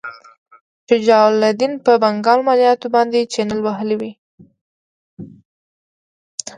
[0.87, 4.11] شجاع الدوله په بنګال مالیاتو باندې چنې وهلې وې.